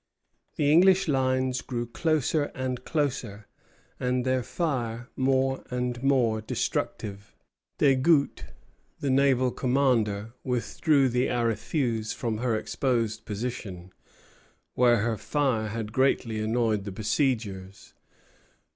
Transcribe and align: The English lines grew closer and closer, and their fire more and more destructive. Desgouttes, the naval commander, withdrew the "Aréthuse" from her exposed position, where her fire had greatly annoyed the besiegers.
The 0.55 0.71
English 0.71 1.07
lines 1.07 1.61
grew 1.61 1.85
closer 1.85 2.45
and 2.55 2.83
closer, 2.83 3.45
and 3.99 4.25
their 4.25 4.41
fire 4.41 5.09
more 5.15 5.63
and 5.69 6.01
more 6.01 6.41
destructive. 6.41 7.35
Desgouttes, 7.77 8.45
the 8.99 9.11
naval 9.11 9.51
commander, 9.51 10.33
withdrew 10.43 11.07
the 11.07 11.27
"Aréthuse" 11.27 12.15
from 12.15 12.39
her 12.39 12.55
exposed 12.55 13.25
position, 13.25 13.93
where 14.73 15.01
her 15.03 15.17
fire 15.17 15.67
had 15.67 15.93
greatly 15.93 16.39
annoyed 16.39 16.83
the 16.85 16.91
besiegers. 16.91 17.93